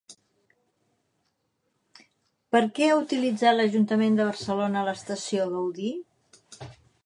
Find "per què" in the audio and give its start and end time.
2.55-2.87